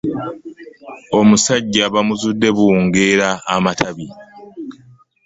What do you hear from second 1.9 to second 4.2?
bamuzudde buwungeera amatabi.